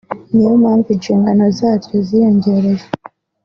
niyo 0.33 0.53
mpamvu 0.61 0.87
inshingano 0.95 1.43
zaryo 1.57 1.97
ziyongereye 2.07 2.85